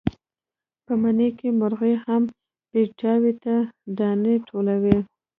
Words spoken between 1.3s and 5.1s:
کې مرغۍ هم پیتاوي ته دانې ټولوي.